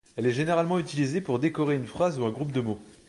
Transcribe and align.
Elle 0.15 0.25
est 0.25 0.31
généralement 0.31 0.79
utilisée 0.79 1.21
pour 1.21 1.37
décorer 1.37 1.75
une 1.75 1.85
phrase 1.85 2.19
ou 2.19 2.25
un 2.25 2.31
groupe 2.31 2.51
de 2.51 2.61
mots. 2.61 2.79